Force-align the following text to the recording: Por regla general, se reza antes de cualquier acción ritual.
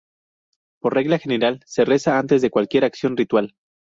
Por 0.81 0.95
regla 0.95 1.19
general, 1.19 1.61
se 1.67 1.85
reza 1.85 2.17
antes 2.17 2.41
de 2.41 2.49
cualquier 2.49 2.85
acción 2.85 3.15
ritual. 3.15 3.53